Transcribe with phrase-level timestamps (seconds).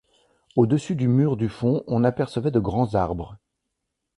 [0.55, 3.37] Au-dessus du mur du fond on apercevait de grands arbres.